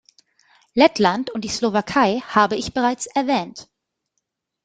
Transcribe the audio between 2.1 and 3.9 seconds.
habe ich bereits erwähnt.